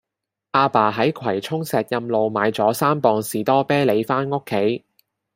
[0.53, 4.83] 亞爸喺葵涌石蔭路買左三磅士多啤梨返屋企